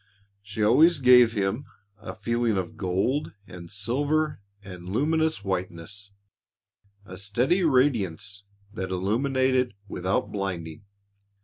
[0.41, 1.65] She always gave him
[1.99, 6.13] a feeling of gold and silver and luminous whiteness,
[7.05, 10.85] a steady radiance that illuminated without blinding.